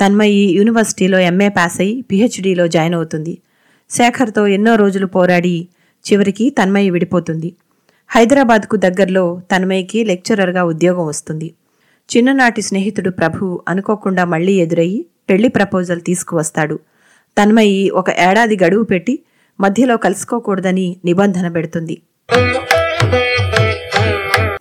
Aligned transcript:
తన్మయి 0.00 0.40
యూనివర్సిటీలో 0.58 1.18
MA 1.18 1.48
pass 1.48 1.80
అయి 1.80 1.92
పిహెచ్డీలో 2.02 2.68
join 2.68 2.94
అవుతుంది. 2.94 3.38
శేఖర్తో 3.90 4.46
ఎన్నో 4.46 4.74
రోజులు 4.74 5.06
పోరాడి 5.06 5.68
చివరికి 6.04 6.50
తన్మయి 6.50 6.90
విడిపోతుంది. 6.90 7.54
హైదరాబాద్కు 8.08 8.76
దగ్గరలో 8.76 9.40
తన్మయికి 9.52 10.04
లెక్చరర్గా 10.04 10.64
ఉద్యోగం 10.64 11.06
వస్తుంది. 11.06 11.54
చిన్ననాటి 12.08 12.62
స్నేహితుడు 12.62 13.10
ప్రభు 13.10 13.62
అనుకోకుండా 13.68 14.24
మళ్ళీ 14.24 14.52
ఎదురయ్యి 14.52 15.06
పెళ్ళి 15.30 15.48
ప్రపోజల్ 15.48 16.00
తీసుకువస్తాడు. 16.00 16.76
తన్మయి 17.38 17.90
ఒక 17.90 18.10
ఏడాది 18.10 18.56
గడువు 18.64 18.84
పెట్టి 18.84 19.18
మధ్యలో 19.60 19.96
కలుసుకోకూడదని 19.96 20.96
నిబంధన 21.04 21.48
పెడుతుంది. 21.48 21.96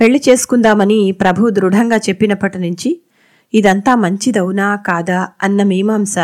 పెళ్ళి 0.02 0.22
చేసుకుందామని 0.30 1.12
ప్రభు 1.12 1.50
దృఢంగా 1.50 1.98
చెప్పినప్పటి 1.98 2.60
నుంచి 2.60 2.90
ఇదంతా 3.54 3.96
మంచిదవునా 3.96 4.76
కాదా 4.76 5.28
అన్న 5.44 5.64
మీమాంస 5.64 6.16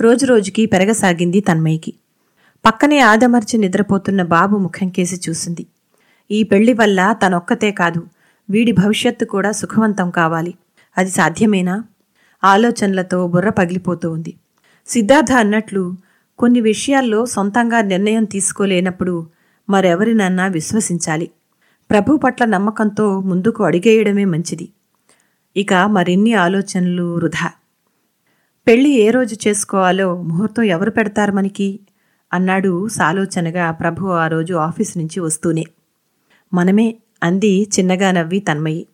రోజురోజుకి 0.00 0.66
పెరగసాగింది 0.66 1.40
తన్మయ్యకి. 1.40 1.94
పక్కనే 2.66 2.98
ఆదమర్చి 2.98 3.58
నిద్రపోతున్న 3.58 4.22
బాబు 4.22 4.58
ముఖం 4.58 4.88
కేసి 4.88 5.20
చూసింది. 5.28 5.66
ఈ 6.30 6.42
పెళ్ళి 6.42 6.72
వల్ల 6.72 7.14
తనొక్కతే 7.26 7.70
కాదు 7.70 8.02
వీడి 8.50 8.72
భవిష్యత్తు 8.72 9.24
కూడా 9.24 9.52
సుఖవంతం 9.52 10.10
కావాలి. 10.10 10.54
అది 10.98 11.10
సాధ్యమేనా? 11.10 11.84
ఆలోచనలతో 12.44 13.28
బుర్ర 13.28 13.50
పగిలిపోతూ 13.50 14.10
ఉంది. 14.10 14.34
సిద్ధార్థ 14.86 15.32
అన్నట్లు 15.32 15.94
కొన్ని 16.38 16.60
విషయాల్లో 16.60 17.26
సొంతంగా 17.26 17.80
నిర్ణయం 17.80 18.24
తీసుకోలేనప్పుడు 18.24 19.26
మరెవరినన్నా 19.70 20.46
విశ్వసించాలి. 20.46 21.30
ప్రభు 21.90 22.16
పట్ల 22.16 22.44
నమ్మకంతో 22.44 23.20
ముందుకు 23.20 23.64
అడిగేయడమే 23.64 24.24
మంచిది. 24.24 24.68
ఇక 25.56 25.74
మరిన్ని 25.74 26.32
ఆలోచనలు 26.34 27.14
వృధా. 27.14 27.52
పెళ్ళి 28.66 28.90
ఏ 28.90 29.10
రోజు 29.10 29.36
చేసుకోవాలో 29.48 30.22
ముహూర్తం 30.22 30.62
ఎవరు 30.62 30.90
పెడతారు 30.90 31.32
మనకి? 31.32 31.80
అన్నాడు 32.32 32.88
సాలోచనగా 32.88 33.70
ప్రభు 33.70 34.06
ఆ 34.06 34.28
రోజు 34.28 34.54
ఆఫీస్ 34.54 34.98
నుంచి 34.98 35.20
వస్తూనే. 35.20 35.64
మనమే 36.54 36.96
అంది 37.22 37.62
చిన్నగా 37.62 38.12
నవ్వి 38.12 38.38
తన్మయి. 38.38 38.86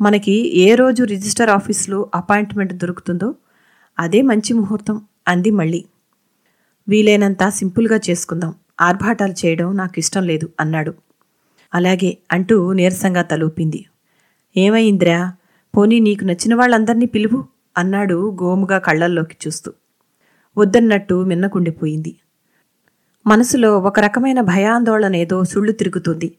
మనకి 0.00 0.58
ఏ 0.58 0.74
రోజు 0.74 1.04
రిజిస్టర్ 1.04 1.50
ఆఫీస్లో 1.50 2.10
అపాయింట్మెంట్ 2.14 2.72
దొరుకుతుందో 2.72 3.34
అదే 3.98 4.22
మంచి 4.22 4.52
ముహూర్తం 4.52 5.02
అంది 5.28 5.50
మళ్ళీ. 5.50 5.84
వీలైనంత 6.88 7.48
సింపుల్గా 7.48 8.00
చేసుకుందాం. 8.10 8.54
ఆర్భాటాలు 8.80 9.32
చేయడం 9.32 9.76
నాకు 9.76 9.98
ఇష్టం 9.98 10.22
లేదు 10.22 10.52
అన్నాడు. 10.60 10.94
అలాగే 11.74 12.18
అంటూ 12.32 12.72
నీరసంగా 12.72 13.22
తలూపింది. 13.22 13.86
ఏమైందిరా? 14.56 15.32
పోనీ 15.76 16.00
నీకు 16.00 16.24
నచ్చిన 16.24 16.54
వాళ్ళందర్నీ 16.54 17.06
పిలువు 17.06 17.44
అన్నాడు 17.78 18.36
గోముగా 18.42 18.78
కళ్ళల్లోకి 18.78 19.36
చూస్తూ. 19.46 19.72
వద్దన్నట్టు 20.58 21.24
మిన్నకుండిపోయింది. 21.24 22.16
మనసులో 23.26 23.78
ఒక 23.78 24.00
రకమైన 24.00 24.40
భయాందోళన 24.40 25.16
ఏదో 25.16 25.44
సుళ్ళు 25.44 25.72
తిరుగుతుంది. 25.72 26.34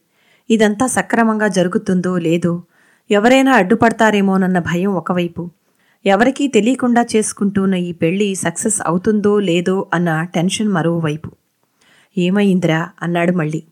ఇదంతా 0.50 0.88
సక్రమంగా 0.88 1.48
జరుగుతుందో 1.48 2.18
లేదో 2.18 2.64
ఎవరైనా 3.12 3.52
అడ్డుపడతారేమోనన్న 3.52 4.60
భయం 4.60 4.94
ఒకవైపు. 4.94 5.50
ఎవరికీ 6.06 6.48
తెలియకుండా 6.48 7.06
చేసుకుంటున్న 7.16 7.76
ఈ 7.76 7.92
పెళ్ళి 7.92 8.36
సక్సెస్ 8.36 8.82
అవుతుందో 8.86 9.40
లేదో 9.40 9.88
అన్న 9.94 10.24
టెన్షన్ 10.24 10.70
మరోవైపు. 10.70 11.32
ఏమైందిరా? 12.18 12.90
అన్నాడు 13.02 13.32
మళ్ళీ. 13.32 13.64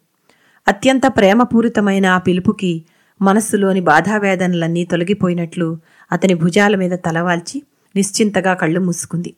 అత్యంత 0.68 1.01
ప్రేమపూరితమైన 1.07 2.06
ఆ 2.06 2.18
పిలుపుకి 2.18 2.85
మనస్సులోని 3.22 3.79
బాధావేదనలన్నీ 3.79 4.85
తొలగిపోయినట్లు 4.85 5.79
అతని 6.11 6.33
భుజాల 6.33 6.75
మీద 6.75 6.91
తలవాల్చి 6.91 7.63
నిశ్చింతగా 7.95 8.53
కళ్ళు 8.53 8.79
మూసుకుంది. 8.79 9.33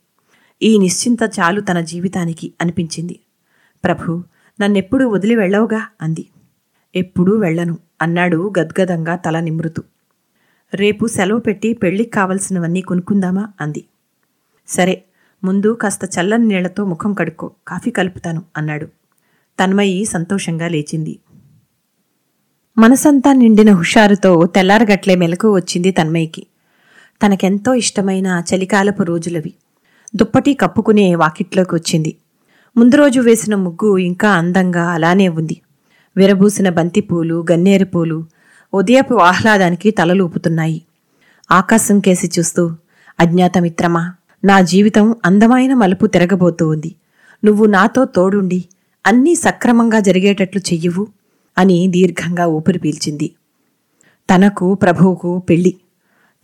ఈ 0.62 0.78
నిశ్చింత 0.78 1.20
చాలు 1.40 1.62
తన 1.62 1.82
జీవితానికి 1.82 2.54
అనిపించింది. 2.62 3.20
ప్రభు 3.84 4.24
నన్నెప్పుడూ 4.62 5.10
వదిలి 5.10 5.36
వెళ్ళవుగా? 5.36 5.88
అంది. 6.02 6.30
ఎప్పుడూ 6.96 7.38
వెళ్ళను 7.38 7.78
అన్నాడు 8.02 8.54
గద్గదంగా 8.60 9.16
తల 9.16 9.40
నిమృతు 9.40 9.84
రేపు 10.74 11.06
సెలవు 11.08 11.40
పెట్టి 11.40 11.74
పెళ్ళికి 11.74 12.10
కావలసినవన్నీ 12.10 12.82
కొనుక్కుందామా? 12.82 13.48
అంది. 13.62 13.86
సరే 14.68 15.04
ముందు 15.44 15.74
కాస్త 15.74 16.00
చల్లని 16.06 16.48
నీళ్ళతో 16.48 16.86
ముఖం 16.86 17.14
కడుక్కో 17.14 17.52
కాఫీ 17.68 17.92
కలుపుతాను 17.92 18.44
అన్నాడు. 18.58 18.86
తన్మయి 19.64 20.06
సంతోషంగా 20.06 20.68
లేచింది. 20.68 21.20
మనసంతా 22.82 23.30
నిండిన 23.34 23.72
హుషారుతో 23.74 24.32
తెల్లారగట్లే 24.56 25.16
మెలకు 25.16 25.48
వచ్చింది 25.56 25.92
తన్మయికి 25.92 26.44
తనకెంతో 27.22 27.72
ఇష్టమైన 27.74 28.28
చలికాలపు 28.50 29.04
రోజులవి. 29.04 29.52
దుప్పటి 30.16 30.52
కప్పుకునే 30.54 31.16
వాకిట్లోకి 31.16 31.74
వచ్చింది 31.76 32.12
ముందు 32.76 32.96
రోజు 32.96 33.20
వేసిన 33.20 33.56
ముగ్గు 33.56 33.90
ఇంకా 33.98 34.30
అందంగా 34.32 34.86
అలానే 34.96 35.28
ఉంది. 35.30 35.58
విరబూసిన 36.16 36.70
బంతిపూలు 36.70 37.38
గన్నేరు 37.52 37.86
పూలు 37.86 38.20
ఉదయపు 38.74 39.16
ఆహ్లాదానికి 39.30 39.92
తలలూపుతున్నాయి. 39.92 40.80
ఆకాశం 41.50 42.00
కేసి 42.00 42.30
చూస్తూ 42.36 42.64
అజ్ఞాతమిత్రమా 43.20 44.04
నా 44.44 44.58
జీవితం 44.72 45.16
అందమైన 45.26 45.74
మలుపు 45.74 46.06
తిరగబోతూ 46.06 46.66
ఉంది 46.70 46.92
నువ్వు 47.44 47.66
నాతో 47.66 48.04
తోడుండి 48.06 48.60
అన్నీ 49.06 49.34
సక్రమంగా 49.36 50.00
జరిగేటట్లు 50.00 50.62
చెయ్యువు. 50.70 51.04
అని 51.60 51.88
దీర్ఘంగా 51.88 52.46
ఊపిరి 52.46 52.80
పీల్చింది. 52.80 53.32
తనకు 54.30 54.74
ప్రభువుకు 54.74 55.40
పెళ్ళి 55.40 55.74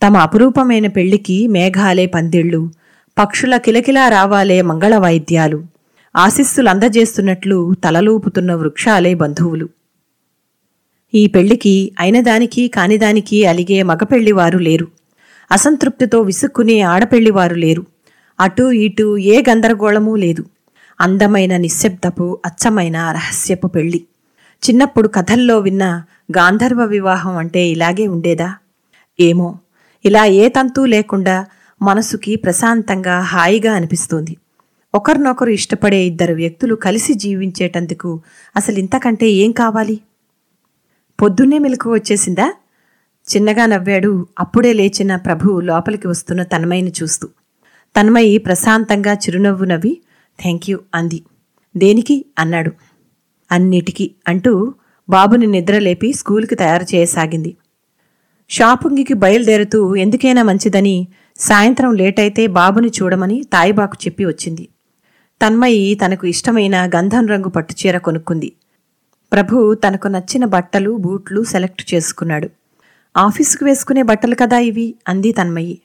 తమ 0.06 0.16
అపురూపమైన 0.16 0.86
పెళ్ళికి 0.86 1.48
మేఘాలే 1.48 2.06
పందిళ్ళు 2.06 2.70
పక్షుల 3.18 3.56
కిలకిలా 3.56 4.08
రావాలే 4.08 4.62
మంగళ 4.62 4.96
వాయిద్యాలు 4.96 5.58
ఆశిస్సులు 6.16 6.68
అందజేస్తున్నట్లు 6.68 7.74
తలలూపుతున్న 7.84 8.54
వృక్షాలే 8.54 9.14
బంధువులు. 9.14 9.68
ఈ 11.14 11.26
పెళ్ళికి 11.26 11.92
అయినదానికి 12.00 12.68
కానిదానికి 12.68 13.46
అలిగే 13.46 13.82
మగపెళ్ళివారు 13.82 14.58
లేరు. 14.58 14.88
అసంతృప్తితో 15.52 16.20
విసుక్కునే 16.20 16.80
ఆడపెళ్ళివారు 16.80 17.54
లేరు. 17.54 17.86
అటూ 18.40 18.70
ఇటూ 18.70 19.16
ఏ 19.16 19.42
గందరగోళమూ 19.50 20.16
లేదు. 20.16 20.44
అందమైన 21.00 21.56
నిశ్శబ్దపు 21.56 22.38
అచ్చమైన 22.46 22.96
రహస్యపు 23.10 23.66
పెళ్ళి 23.66 24.00
చిన్నప్పుడు 24.56 25.08
కథల్లో 25.08 25.58
విన్న 25.58 26.02
గాంధర్వ 26.38 26.84
వివాహం 26.84 27.36
అంటే 27.36 27.68
ఇలాగే 27.68 28.06
ఉండేదా? 28.06 28.54
ఏమో. 29.20 29.58
ఇలా 30.04 30.24
ఏ 30.24 30.48
తంతు 30.48 30.80
లేకుండా 30.80 31.46
మనసుకి 31.82 32.36
ప్రశాంతంగా 32.36 33.20
హాయిగా 33.20 33.72
అనిపిస్తుంది. 33.72 34.36
ఒకరినొకరు 34.94 35.50
ఇష్టపడే 35.50 36.04
ఇద్దరు 36.04 36.34
వ్యక్తులు 36.34 36.74
కలిసి 36.74 37.14
జీవించేటందుకు 37.14 38.22
అసలు 38.56 38.78
ఇంతకంటే 38.78 39.30
ఏం 39.30 39.52
కావాలి? 39.52 40.00
పొద్దున్నే 41.22 41.58
మెలకు 41.58 41.92
వచ్చేసిందా? 41.92 42.54
చిన్నగా 43.36 43.66
నవ్వాడు 43.66 44.26
అప్పుడే 44.38 44.72
లేచిన 44.72 45.16
ప్రభు 45.16 45.60
లోపలికి 45.60 46.08
వస్తున్న 46.08 46.42
తన్మయిని 46.42 46.92
చూస్తూ. 47.02 47.28
తన్మయి 48.00 48.38
ప్రశాంతంగా 48.38 49.12
చిరునవ్వు 49.12 49.64
నవ్వి 49.64 50.00
థ్యాంక్ 50.42 50.70
యూ 50.70 50.78
అంది. 50.94 51.22
దేనికి? 51.76 52.24
అన్నాడు. 52.38 52.72
అన్నిటికీ 53.52 54.10
అంటూ 54.28 54.74
బాబుని 55.10 55.46
నిద్రలేపి 55.46 56.12
స్కూల్కి 56.12 56.54
తయారు 56.54 56.94
చేయసాగింది. 56.94 57.56
షాపింగ్కి 58.50 59.14
బయలుదేరుతూ 59.14 59.96
ఎందుకైనా 59.96 60.42
మంచిదని 60.42 61.08
సాయంత్రం 61.38 61.94
లేటైతే 61.94 62.46
బాబుని 62.46 62.88
చూడమని 62.88 63.44
తాయిబాకు 63.52 63.96
చెప్పి 64.06 64.24
వచ్చింది. 64.24 64.68
తన్మయి 65.46 65.94
తనకు 65.94 66.26
ఇష్టమైన 66.26 66.90
గంధం 66.96 67.26
రంగు 67.26 67.48
పట్టుచీర 67.48 67.98
కొనుక్కుంది. 67.98 68.52
ప్రభు 69.32 69.74
తనకు 69.74 70.08
నచ్చిన 70.08 70.44
బట్టలు 70.44 70.96
బూట్లు 70.96 71.42
సెలెక్ట్ 71.42 71.94
చేసుకున్నాడు. 71.94 72.50
ఆఫీసుకు 73.16 73.64
వేసుకునే 73.64 74.02
బట్టలు 74.02 74.34
కదా 74.34 74.58
ఇవి? 74.58 74.94
అంది 75.08 75.32
తన్మయి. 75.32 75.78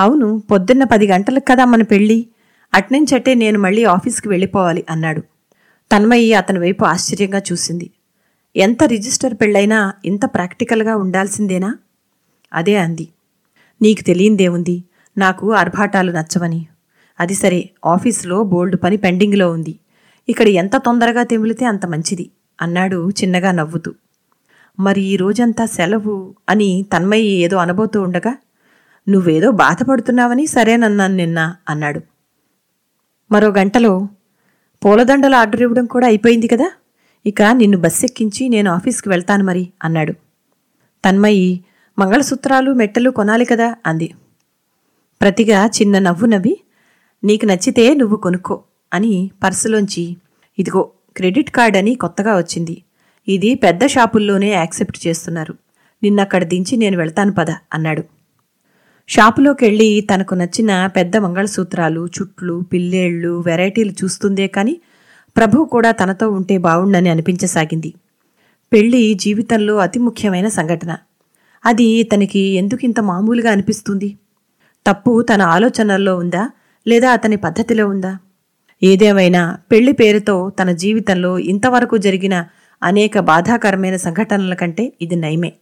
అవును 0.00 0.42
పొద్దున్న 0.50 0.84
పది 0.84 1.06
గంటలకు 1.06 1.44
కదా 1.50 1.64
మన 1.64 1.82
పెళ్ళి? 1.82 2.26
అట్నుంచట్టే 2.74 3.34
నేను 3.34 3.58
మళ్ళీ 3.58 3.84
ఆఫీస్కి 3.84 4.28
వెళ్ళిపోవాలి 4.28 4.84
అన్నాడు. 4.90 5.22
తన్మయి 5.92 6.34
అతని 6.34 6.58
వైపు 6.58 6.84
ఆశ్చర్యంగా 6.84 7.42
చూసింది. 7.52 7.90
ఎంత 8.56 8.84
రిజిస్టర్ 8.84 9.34
పెళ్ళైనా 9.34 9.92
ఇంత 10.04 10.24
ప్రాక్టికల్గా 10.24 10.96
ఉండాల్సిందేనా? 10.96 11.74
అదే 12.54 12.76
అంది. 12.76 13.08
నీకు 13.82 14.02
తెలియందేముంది? 14.02 14.84
నాకు 15.18 15.52
ఆర్భాటాలు 15.52 16.12
నచ్చవని. 16.12 16.66
అది 17.20 17.34
సరే 17.34 17.70
ఆఫీసులో 17.86 18.42
బోల్డ్ 18.42 18.76
పని 18.82 18.96
పెండింగ్లో 18.96 19.50
ఉంది. 19.50 19.78
ఇక్కడ 20.28 20.48
ఎంత 20.48 20.76
తొందరగా 20.76 21.22
తెమిలితే 21.22 21.64
అంత 21.64 21.86
మంచిది 21.86 22.30
అన్నాడు 22.62 23.10
చిన్నగా 23.10 23.52
నవ్వుతూ. 23.52 23.94
మరి 24.80 25.00
ఈ 25.00 25.16
రోజంతా 25.16 25.66
సెలవు 25.66 26.34
అని 26.48 26.86
తన్మయ్య 26.96 27.28
ఏదో 27.28 27.56
అనబోతూ 27.56 28.02
ఉండగా 28.02 28.36
నువ్వేదో 29.08 29.50
బాధపడుతున్నావని 29.50 30.46
సరేనన్నాను 30.46 31.16
నిన్న 31.16 31.54
అన్నాడు. 31.68 32.00
మరో 33.32 33.48
గంటలో 33.48 34.08
పూలదండలు 34.84 35.36
ఆర్డర్ 35.36 35.62
ఇవ్వడం 35.62 35.86
కూడా 35.86 36.06
అయిపోయింది 36.06 36.46
కదా? 36.48 36.70
ఇక 37.26 37.42
నిన్ను 37.42 37.78
బస్సు 37.78 38.04
ఎక్కించి 38.04 38.48
నేను 38.48 38.70
ఆఫీస్కి 38.70 39.08
వెళ్తాను 39.08 39.44
మరి 39.44 39.68
అన్నాడు. 39.84 40.12
తన్మయి 41.04 41.64
మంగళసూత్రాలు 41.98 42.72
మెట్టలు 42.72 43.10
కొనాలి 43.10 43.44
కదా 43.44 43.76
అంది. 43.86 44.14
ప్రతిగా 45.20 45.66
చిన్న 45.66 45.98
నవ్వు 45.98 46.26
నవ్వి 46.26 46.60
నీకు 47.24 47.46
నచ్చితే 47.46 47.94
నువ్వు 47.94 48.16
కొనుక్కో 48.16 48.62
అని 48.94 49.30
పర్సులోంచి 49.42 50.16
ఇదిగో 50.58 50.90
క్రెడిట్ 51.16 51.50
కార్డ్ 51.50 51.76
అని 51.76 51.94
కొత్తగా 51.94 52.36
వచ్చింది. 52.36 52.82
ఇది 53.28 53.54
పెద్ద 53.54 53.86
షాపుల్లోనే 53.86 54.50
యాక్సెప్ట్ 54.50 55.06
చేస్తున్నారు. 55.06 55.54
నిన్నక్కడ 56.02 56.44
దించి 56.44 56.76
నేను 56.76 56.96
వెళ్తాను 56.98 57.32
పద 57.32 57.50
అన్నాడు. 57.50 58.21
షాపులోకెళ్ళి 59.08 60.08
తనకు 60.14 60.34
నచ్చిన 60.34 60.86
పెద్ద 60.86 61.16
మంగళసూత్రాలు 61.16 62.06
చుట్లు 62.06 62.60
పిల్లేళ్ళు 62.72 63.42
వెరైటీలు 63.46 63.90
చూస్తుందే 63.90 64.46
కానీ 64.46 64.80
ప్రభు 65.36 65.64
కూడా 65.64 65.90
తనతో 65.90 66.28
ఉంటే 66.28 66.58
బావుండని 66.58 67.08
అనిపించసాగింది. 67.08 67.94
పెళ్ళి 68.72 69.14
జీవితంలో 69.14 69.76
అతి 69.76 69.98
ముఖ్యమైన 69.98 70.48
సంఘటన. 70.48 70.96
అది 71.64 72.02
తనకి 72.02 72.38
ఎందుకింత 72.38 73.00
మామూలుగా 73.00 73.50
అనిపిస్తుంది? 73.50 74.16
తప్పు 74.86 75.22
తన 75.22 75.42
ఆలోచనల్లో 75.42 76.16
ఉందా? 76.16 76.50
లేదా 76.86 77.10
అతని 77.12 77.36
పద్ధతిలో 77.36 77.88
ఉందా? 77.88 78.18
ఏదేమైనా 78.82 79.58
పెళ్ళి 79.72 79.92
పేరుతో 79.92 80.52
తన 80.60 80.72
జీవితంలో 80.72 81.38
ఇంతవరకు 81.38 81.96
జరిగిన 81.96 82.46
అనేక 82.82 83.18
బాధాకరమైన 83.18 83.96
సంఘటనల 83.96 84.54
కంటే 84.54 84.92
ఇది 85.00 85.16
నయమే. 85.16 85.52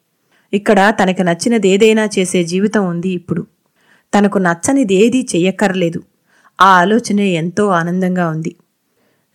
ఇక్కడ 0.52 0.94
తనకు 1.02 1.22
నచ్చినది 1.22 1.68
ఏదైనా 1.68 2.08
చేసే 2.18 2.44
జీవితం 2.44 2.88
ఉంది 2.88 3.08
ఇప్పుడు. 3.08 3.46
తనకు 4.14 4.38
నచ్చనిది 4.38 4.94
ఏదీ 4.94 5.26
చెయ్యక్కర్లేదు. 5.34 6.02
ఆ 6.60 6.66
ఆలోచనే 6.66 7.28
ఎంతో 7.28 7.66
ఆనందంగా 7.66 8.28
ఉంది. 8.28 8.56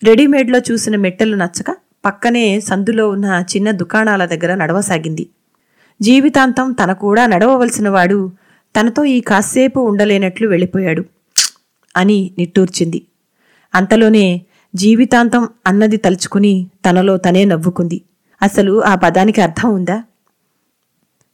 రెడీమేడ్లో 0.04 0.60
చూసిన 0.60 0.96
మెట్టెలు 0.96 1.36
నచ్చక 1.36 1.76
పక్కనే 2.06 2.60
సందులో 2.60 3.10
ఉన్న 3.10 3.44
చిన్న 3.56 3.72
దుకాణాల 3.72 4.26
దగ్గర 4.26 4.56
నడవసాగింది. 4.56 5.30
జీవితాంతం 6.02 6.72
తన 6.72 6.94
కూడా 6.94 7.26
నడవవలసిన 7.26 7.90
వాడు 7.90 8.32
తనతో 8.76 9.06
ఈ 9.06 9.22
కాసేపు 9.22 9.80
ఉండలేనట్లు 9.80 10.48
వెళ్ళిపోయాడు 10.48 11.06
అని 11.98 12.32
నిట్టూర్చింది. 12.38 13.02
అంతలోనే 13.76 14.42
జీవితాంతం 14.76 15.50
అన్నది 15.68 15.98
తలుచుకుని 15.98 16.68
తనలో 16.90 17.18
తనే 17.18 17.46
నవ్వుకుంది. 17.46 18.02
అసలు 18.42 18.84
ఆ 18.84 18.96
పదానికి 18.96 19.42
అర్థం 19.42 19.74
ఉందా? 19.74 20.04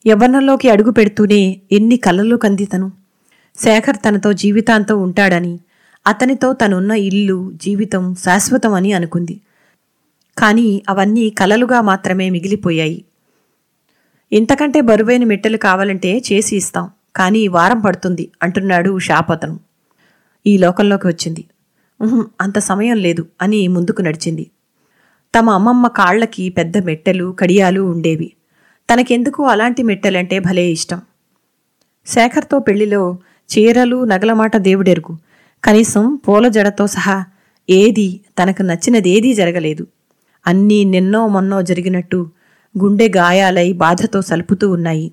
యవ్వనంలోకి 0.06 0.70
అడుగు 0.70 0.92
పెడుతూనే 0.92 1.40
ఎన్ని 1.72 1.98
కలలు 1.98 2.36
కందితను. 2.36 2.92
శేఖర్ 3.56 3.98
తనతో 4.06 4.34
జీవితాంతం 4.34 4.98
ఉంటాడని 5.04 5.60
అతనితో 6.06 6.54
తనున్న 6.54 6.92
ఇల్లు 6.92 7.52
జీవితం 7.56 8.04
శాశ్వతం 8.16 8.74
అని 8.74 8.94
అనుకుంది. 8.94 9.36
కానీ 10.38 10.68
అవన్నీ 10.90 11.30
కలలుగా 11.30 11.82
మాత్రమే 11.82 12.30
మిగిలిపోయాయి. 12.30 13.00
ఇంతకంటే 14.32 14.82
బరువైన 14.82 15.24
మెట్టెలు 15.24 15.58
కావాలంటే 15.58 16.12
చేసి 16.32 16.56
ఇస్తాం 16.56 16.86
కానీ 17.16 17.48
వారం 17.48 17.80
పడుతుంది 17.80 18.26
అంటున్నాడు 18.44 19.00
షాపతను 19.00 19.60
ఈ 20.46 20.58
లోకంలోకి 20.58 21.08
వచ్చింది. 21.08 21.44
అంత 22.42 22.58
సమయం 22.60 22.98
లేదు 22.98 23.26
అని 23.42 23.68
ముందుకు 23.68 24.02
నడిచింది. 24.02 24.46
తమ 25.34 25.50
అమ్మమ్మ 25.50 25.88
కాళ్ళకి 25.88 26.50
పెద్ద 26.50 26.78
మెట్టెలు 26.86 27.36
కడియాలు 27.40 27.82
ఉండేవి. 27.82 28.30
తనకెందుకు 28.92 29.44
అలాంటి 29.44 29.84
మెట్టెలంటే 29.84 30.40
భలే 30.40 30.70
ఇష్టం. 30.70 31.02
శేఖర్తో 32.06 32.60
పెళ్ళిలో 32.60 33.18
చీరలు 33.50 34.04
నగలమాట 34.04 34.58
దేవుడెరుగు. 34.58 35.18
కనీసం 35.64 36.16
పూల 36.16 36.48
జడతో 36.48 36.88
సహా 36.88 37.26
ఏది 37.70 38.22
తనకు 38.40 38.62
నచ్చినదేదీ 38.62 39.34
జరగలేదు. 39.34 39.88
అన్నీ 40.48 40.84
నిన్నో 40.84 41.28
మొన్నో 41.28 41.62
జరిగినట్టు 41.62 42.28
గుండె 42.78 43.08
గాయాలై 43.18 43.74
బాధతో 43.74 44.22
సలుపుతూ 44.22 44.70
ఉన్నాయి. 44.70 45.12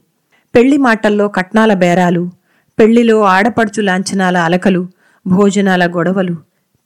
పెళ్ళి 0.55 0.77
మాటల్లో 0.77 1.29
కట్నాల 1.29 1.75
బేరాలు 1.75 2.31
పెళ్ళిలో 2.79 3.21
ఆడపడుచు 3.21 3.83
లాంఛనాల 3.83 4.37
అలకలు 4.37 4.89
భోజనాల 5.27 5.87
గొడవలు 5.87 6.37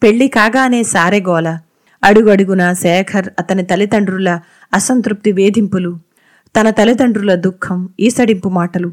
పెళ్ళి 0.03 0.29
కాగానే 0.29 0.83
సారెగోల 0.83 1.59
అడుగడుగున 2.05 2.73
శేఖర్ 2.73 3.29
అతని 3.39 3.62
తల్లిదండ్రుల 3.62 4.41
అసంతృప్తి 4.75 5.33
వేధింపులు 5.33 6.12
తన 6.60 6.70
తల్లిదండ్రుల 6.70 7.34
దుఃఖం 7.34 7.88
ఈసడింపు 8.00 8.49
మాటలు. 8.49 8.93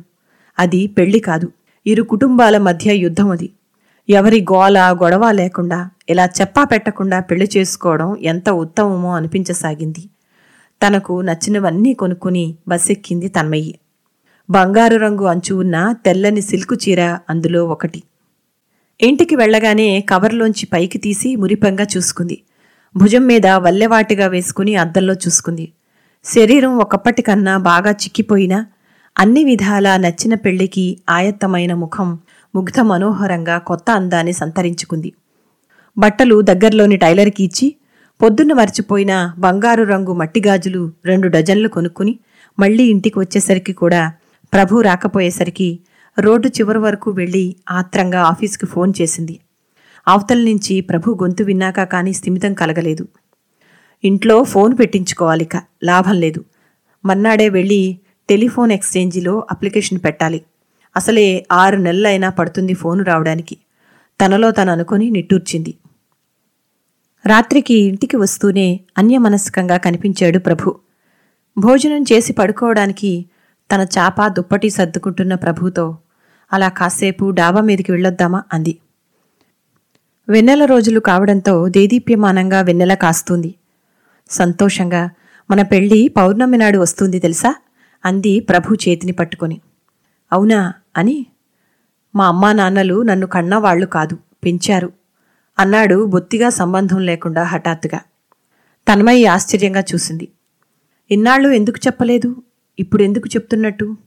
అది 0.59 0.87
పెళ్ళి 0.87 1.19
కాదు. 1.19 1.51
ఇరు 1.87 2.03
కుటుంబాల 2.03 2.57
మధ్య 2.57 2.93
యుద్ధం 2.93 3.29
అది. 3.29 3.49
ఎవరి 4.09 4.41
గోల 4.41 4.79
గొడవ 4.79 5.31
లేకుండా 5.31 5.89
ఇలా 6.09 6.25
చెప్పా 6.25 6.63
పెట్టకుండా 6.63 7.19
పెళ్ళి 7.19 7.49
చేసుకోవడం 7.57 8.17
ఎంత 8.21 8.49
ఉత్తమమో 8.49 9.15
అనిపించసాగింది. 9.15 10.09
తనకు 10.87 11.21
నచ్చినవన్నీ 11.21 11.93
కొనుక్కుని 11.93 12.55
బస్సెక్కింది 12.67 13.27
తన్మయ్యి. 13.27 13.79
బంగారు 14.49 14.97
రంగు 14.97 15.23
అంచు 15.23 15.55
ఉన్న 15.55 15.95
తెల్లని 16.05 16.41
సిల్కు 16.41 16.75
చీర 16.75 17.17
అందులో 17.29 17.65
ఒకటి. 17.65 18.03
ఇంటికి 19.01 19.35
వెళ్ళగానే 19.35 20.01
కవర్లోంచి 20.01 20.65
పైకి 20.65 20.97
తీసి 20.97 21.35
మురిపంగా 21.35 21.85
చూసుకుంది. 21.97 22.41
భుజం 22.97 23.27
మీద 23.27 23.47
వల్లెవాటిగా 23.47 24.27
వేసుకుని 24.27 24.75
అద్దంలో 24.75 25.13
చూసుకుంది. 25.13 25.71
శరీరం 26.25 26.77
ఒకప్పటికన్నా 26.77 27.57
బాగా 27.57 27.91
చిక్కిపోయినా 27.91 28.65
అన్ని 29.15 29.43
విధాలా 29.43 29.97
నచ్చిన 29.97 30.35
పెళ్ళికి 30.35 30.97
ఆయత్తమైన 31.09 31.73
ముఖం 31.73 32.19
ముగ్ధ 32.55 32.79
మనోహరంగా 32.79 33.57
కొత్త 33.57 33.91
అందాన్ని 33.91 34.33
సంతరించుకుంది. 34.33 35.13
బట్టలు 35.97 36.41
దగ్గరలోని 36.41 36.97
టైలర్కి 36.97 37.43
ఇచ్చి 37.43 37.75
పొద్దున్న 38.21 38.53
మర్చిపోయిన 38.53 39.33
బంగారు 39.37 39.83
రంగు 39.83 40.13
మట్టిగాజులు 40.13 40.91
రెండు 41.05 41.27
డజన్లు 41.27 41.67
కొనుక్కుని 41.67 42.19
మళ్ళీ 42.59 42.83
ఇంటికి 42.83 43.19
వచ్చేసరికి 43.19 43.73
కూడా 43.73 44.11
ప్రభు 44.53 44.81
రాకపోయేసరికి 44.81 45.79
రోడ్డు 46.19 46.47
చివరి 46.47 46.79
వరకు 46.79 47.11
వెళ్ళి 47.11 47.55
ఆత్రంగా 47.69 48.21
ఆఫీస్కి 48.21 48.65
ఫోన్ 48.65 48.93
చేసింది. 49.01 49.39
అవతల 50.07 50.37
నుంచి 50.37 50.81
ప్రభు 50.81 51.17
గొంతు 51.23 51.43
విన్నాక 51.43 51.83
కానీ 51.83 52.13
స్థిమితం 52.13 52.53
కలగలేదు. 52.53 53.05
ఇంట్లో 54.03 54.43
ఫోన్ 54.43 54.77
పెట్టించుకోవాలిక 54.79 55.63
లాభం 55.83 56.19
లేదు. 56.19 56.45
మన్నాడే 57.05 57.49
వెళ్ళి 57.49 57.99
టెలిఫోన్ 58.29 58.71
ఎక్స్చేంజిలో 58.71 59.47
అప్లికేషన్ 59.51 59.99
పెట్టాలి. 60.03 60.41
అసలే 60.95 61.45
ఆరు 61.51 61.77
నెలలైనా 61.77 62.29
పడుతుంది 62.29 62.73
ఫోను 62.73 63.03
రావడానికి. 63.03 63.57
తనలో 64.25 64.51
తను 64.51 64.71
అనుకుని 64.71 65.09
నిట్టూర్చింది. 65.09 65.73
రాత్రికి 67.25 67.73
ఇంటికి 67.73 68.17
వస్తూనే 68.17 68.79
అన్యమనస్కంగా 68.97 69.77
కనిపించాడు 69.77 70.39
ప్రభు. 70.39 70.75
భోజనం 71.57 72.03
చేసి 72.03 72.33
పడుకోవడానికి 72.33 73.25
తన 73.75 73.87
చాప 73.97 74.27
దుప్పటి 74.27 74.69
సర్దుకుంటున్న 74.69 75.35
ప్రభుతో 75.35 75.97
అలా 76.53 76.69
కాసేపు 76.69 77.31
డాబా 77.31 77.61
మీదకి 77.61 77.91
వెళ్ళొద్దామా? 77.91 78.43
అంది. 78.53 78.77
వెన్నెల 80.29 80.65
రోజులు 80.65 80.99
కావడంతో 80.99 81.69
దేదీప్యమానంగా 81.69 82.61
వెన్నెల 82.61 82.93
కాస్తుంది. 82.93 83.55
సంతోషంగా 84.29 85.09
మన 85.51 85.61
పెళ్ళి 85.61 86.07
పౌర్ణమి 86.07 86.57
నాడు 86.57 86.79
వస్తుంది 86.79 87.19
తెలుసా 87.19 87.55
అంది 88.05 88.39
ప్రభు 88.39 88.73
చేతిని 88.73 89.11
పట్టుకొని. 89.11 89.61
అవునా 90.33 90.73
అని. 90.97 91.25
మా 92.15 92.27
అమ్మా 92.27 92.53
నాన్నలు 92.53 93.01
నన్ను 93.01 93.27
కన్నవాళ్ళు 93.27 93.85
కాదు 93.85 94.15
పెంచారు 94.15 94.91
అన్నాడు 95.59 96.05
బొత్తిగా 96.05 96.49
సంబంధం 96.49 96.99
లేకుండా 96.99 97.43
హఠాత్తుగా. 97.43 97.99
తన్మయి 98.87 99.25
ఆశ్చర్యంగా 99.25 99.79
చూసింది. 99.79 100.27
ఇన్నాళ్ళు 101.11 101.49
ఎందుకు 101.49 101.79
చెప్పలేదు? 101.87 102.35
ఇప్పుడు 102.79 103.03
ఎందుకు 103.03 103.27
చెప్తున్నట్టు? 103.27 103.97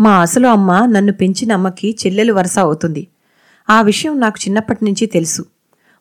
మా 0.00 0.18
అసలు 0.18 0.48
అమ్మ 0.48 0.86
నన్ను 0.86 1.12
పెంచిన 1.12 1.52
అమ్మకి 1.52 1.96
చెల్లెలు 2.06 2.32
వరుస 2.32 2.58
అవుతుంది. 2.58 3.08
ఆ 3.70 3.82
విషయం 3.82 4.20
నాకు 4.20 4.38
చిన్నప్పటి 4.38 4.84
నుంచి 4.84 5.06
తెలుసు. 5.06 5.44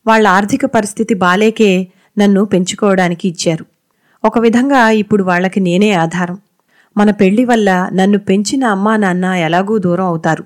వాళ్ళ 0.07 0.27
ఆర్థిక 0.27 0.65
పరిస్థితి 0.65 1.13
బాలేకే 1.13 1.87
నన్ను 2.17 2.45
పెంచుకోవడానికి 2.45 3.27
ఇచ్చారు. 3.27 3.65
ఒక 4.25 4.39
విధంగా 4.39 4.89
ఇప్పుడు 4.89 5.23
వాళ్ళకి 5.23 5.59
నేనే 5.59 5.91
ఆధారం. 5.91 6.37
మన 6.97 7.11
పెళ్ళి 7.11 7.45
వల్ల 7.45 7.89
నన్ను 7.93 8.17
పెంచిన 8.17 8.63
అమ్మా 8.65 8.97
నాన్న 8.97 9.25
ఎలాగూ 9.25 9.77
దూరం 9.77 10.05
అవుతారు. 10.05 10.43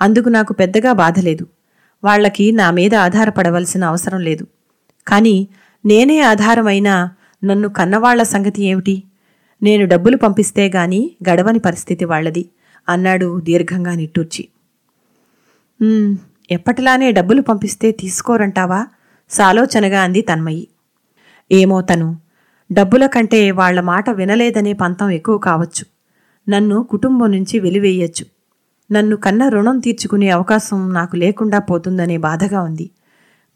అందుకు 0.00 0.28
నాకు 0.28 0.52
పెద్దగా 0.52 0.92
బాధ 0.92 1.18
లేదు. 1.18 1.46
వాళ్ళకి 2.04 2.52
నా 2.52 2.70
మీద 2.70 2.94
ఆధారపడవలసిన 2.94 3.84
అవసరం 3.84 4.20
లేదు. 4.20 4.46
కానీ 5.08 5.48
నేనే 5.86 6.20
ఆధారమైనా 6.20 7.10
నన్ను 7.44 7.68
కన్నవాళ్ళ 7.68 8.22
సంగతి 8.22 8.62
ఏమిటి? 8.62 9.02
నేను 9.62 9.86
డబ్బులు 9.86 10.16
పంపిస్తే 10.16 10.68
గాని 10.74 11.10
గడవని 11.30 11.58
పరిస్థితి 11.58 12.04
వాళ్ళది 12.04 12.50
అన్నాడు 12.88 13.40
దీర్ఘంగా 13.40 13.94
నిట్టూర్చి. 13.94 14.48
ఎప్పటిలానే 16.50 17.12
డబ్బులు 17.12 17.42
పంపిస్తే 17.42 17.90
తీసుకోరంటావా? 17.90 18.86
సాలోచనగా 19.30 20.02
అంది 20.02 20.20
తన్మయి. 20.20 20.68
ఏమో 21.52 21.80
తను. 21.80 22.18
డబ్బుల 22.72 23.06
కంటే 23.06 23.50
వాళ్ళ 23.50 23.80
మాట 23.80 24.10
వినలేదనే 24.10 24.72
పంతం 24.72 25.10
ఎక్కువ 25.10 25.38
కావచ్చు. 25.38 25.84
నన్ను 26.48 26.82
కుటుంబం 26.82 27.32
నుంచి 27.32 27.58
వెలివేయచ్చు. 27.58 28.26
నన్ను 28.92 29.16
కన్న 29.16 29.48
రుణం 29.48 29.78
తీర్చుకునే 29.78 30.28
అవకాశం 30.28 30.92
నాకు 30.92 31.16
లేకుండా 31.16 31.58
పోతుందనే 31.58 32.16
బాధగా 32.16 32.62
ఉంది. 32.62 32.90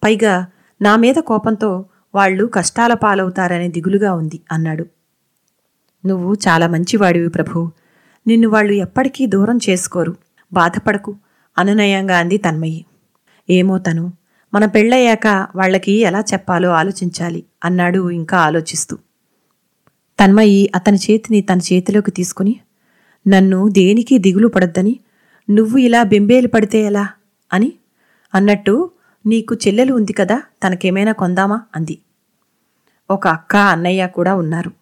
పైగా 0.04 0.47
నా 0.83 0.97
మీద 0.97 1.14
కోపంతో 1.14 1.85
వాళ్ళు 2.14 2.45
కష్టాల 2.47 2.95
పాలవుతారనే 2.95 3.68
దిగులుగా 3.68 4.14
ఉంది 4.14 4.40
అన్నాడు. 4.52 4.87
నువ్వు 6.07 6.35
చాలా 6.35 6.66
మంచివాడివి 6.66 7.28
ప్రభు. 7.28 7.71
నిన్ను 8.26 8.49
వాళ్ళు 8.49 8.73
ఎప్పటికీ 8.73 9.26
దూరం 9.26 9.59
చేసుకోరు. 9.71 10.16
బాధపడకు. 10.52 11.16
అనునయంగా 11.59 12.18
అంది 12.18 12.37
తన్మయ్యి 12.37 12.85
ఏమో 13.50 13.78
తను. 13.78 14.12
మన 14.55 14.67
పెళ్ళయ్యాక 14.67 15.47
వాళ్ళకి 15.57 15.93
ఎలా 15.93 16.21
చెప్పాలో 16.21 16.69
ఆలోచించాలి 16.69 17.45
అన్నాడు 17.64 18.11
ఇంకా 18.11 18.38
ఆలోచిస్తూ. 18.38 18.97
తన్మయి 20.21 20.71
అతని 20.75 20.97
చేతిని 20.97 21.40
తన 21.40 21.59
చేతిలోకి 21.59 22.11
తీసుకుని 22.11 22.61
నన్ను 23.28 23.69
దేనికి 23.69 24.19
దిగులు 24.19 24.49
పడొద్దని 24.49 25.00
నువ్వు 25.50 25.78
ఇలా 25.78 26.02
బెంబేలు 26.02 26.49
పడితే 26.49 26.81
ఎలా? 26.83 27.09
అని 27.52 27.73
అన్నట్టు 28.35 28.90
నీకు 29.26 29.55
చెల్లెలు 29.55 29.95
ఉంది 29.95 30.12
కదా 30.12 30.43
తనకేమైనా 30.67 31.12
కొందామా? 31.12 31.61
అంది. 31.76 31.99
ఒక 33.11 33.26
అక్క 33.26 33.57
అన్నయ్య 33.57 34.07
కూడా 34.07 34.35
ఉన్నారు. 34.35 34.73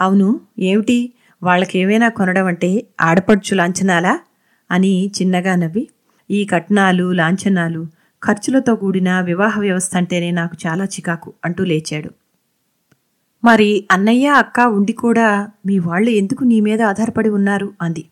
అవును 0.00 0.40
ఏమిటి? 0.58 1.12
వాళ్ళకేమైనా 1.42 2.08
కొనడం 2.08 2.46
అంటే 2.46 2.86
ఆడపడుచు 3.00 3.54
లాంఛనాలా? 3.54 4.20
అని 4.70 5.10
చిన్నగా 5.20 5.54
నవ్వి 5.54 5.88
ఈ 6.30 6.44
కట్నాలు 6.44 7.12
లాంఛనాలు 7.12 7.86
ఖర్చులతో 8.28 8.76
కూడిన 8.76 9.20
వివాహ 9.20 9.60
వ్యవస్థ 9.60 9.96
అంటేనే 9.96 10.30
నాకు 10.30 10.56
చాలా 10.66 10.84
చికాకు 10.84 11.32
అంటూ 11.44 11.64
లేచాడు. 11.64 12.10
మరి 13.44 13.88
అన్నయ్య 13.90 14.28
అక్క 14.28 14.60
ఉండి 14.60 14.92
కూడా 14.92 15.48
మీ 15.66 15.78
వాళ్ళు 15.78 16.10
ఎందుకు 16.10 16.44
నీ 16.44 16.60
మీద 16.60 16.82
ఆధారపడి 16.82 17.28
ఉన్నారు? 17.28 17.74
అంది. 17.82 18.04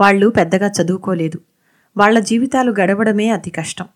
వాళ్ళు 0.00 0.26
పెద్దగా 0.28 0.70
చదువుకోలేదు. 0.82 1.40
వాళ్ళ 1.96 2.18
జీవితాలు 2.18 2.74
గడవడమే 2.80 3.28
అతి 3.28 3.50
కష్టం. 3.50 3.86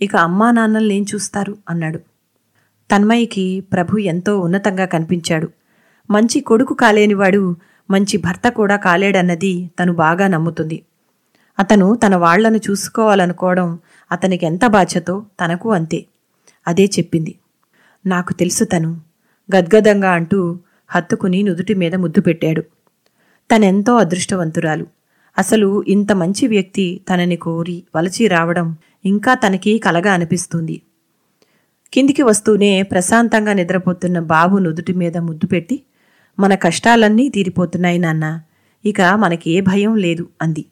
ఇక 0.00 0.16
అమ్మా 0.16 0.50
నాన్నల్నేం 0.50 1.02
చూస్తారు? 1.14 1.56
అన్నాడు. 1.70 1.98
తన్మయికి 2.92 3.60
ప్రభు 3.60 3.98
ఎంతో 3.98 4.40
ఉన్నతంగా 4.40 4.84
కనిపించాడు. 4.84 5.50
మంచి 6.10 6.40
కొడుకు 6.40 6.74
కాలేనివాడు 6.74 7.56
మంచి 7.90 8.16
భర్త 8.16 8.48
కూడా 8.48 8.76
కాలేడన్నది 8.76 9.70
తను 9.80 9.92
బాగా 9.92 10.26
నమ్ముతుంది. 10.26 10.82
అతను 11.58 11.94
తన 11.94 12.16
వాళ్ళను 12.16 12.56
చూసుకోవాలనుకోవడం 12.56 13.78
అతనికి 14.12 14.46
ఎంత 14.46 14.66
బాధ్యతో 14.66 15.26
తనకు 15.44 15.72
అంతే. 15.72 16.06
అదే 16.66 16.84
చెప్పింది. 16.84 17.34
నాకు 18.06 18.32
తెలుసు 18.32 18.64
తను. 18.64 19.00
గద్గదంగా 19.56 20.10
అంటూ 20.10 20.58
హత్తుకుని 20.88 21.42
నుదుటి 21.42 21.74
మీద 21.74 21.94
ముద్దు 21.94 22.20
పెట్టాడు. 22.20 22.60
తనెంతో 23.56 23.96
అదృష్టవంతురాలు. 23.96 24.86
అసలు 25.38 25.84
ఇంత 25.88 26.12
మంచి 26.12 26.46
వ్యక్తి 26.46 27.00
తనని 27.08 27.36
కోరి 27.36 27.82
వలచి 27.96 28.28
రావడం 28.28 28.76
ఇంకా 29.04 29.34
తనకి 29.34 29.78
కలగా 29.78 30.12
అనిపిస్తుంది. 30.12 30.82
కిందికి 31.92 32.22
వస్తూనే 32.22 32.82
ప్రశాంతంగా 32.82 33.52
నిద్రపోతున్న 33.52 34.18
బాబు 34.18 34.58
నుదుటి 34.58 34.92
మీద 34.92 35.16
ముద్దు 35.16 35.46
పెట్టి 35.46 35.82
మన 36.38 36.54
కష్టాలన్నీ 36.54 37.28
తీరిపోతున్నాయి 37.28 37.98
నాన్న 37.98 38.40
ఇక 38.84 39.00
మనకి 39.00 39.50
ఏ 39.50 39.60
భయం 39.60 39.96
లేదు 39.96 40.28
అంది. 40.42 40.64